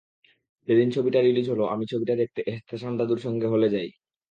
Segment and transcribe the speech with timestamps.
[0.67, 3.89] যেদিন ছবিটা রিলিজ হলো, আমি ছবিটা দেখতে এহতেশাম দাদুর সঙ্গে হলে যাই।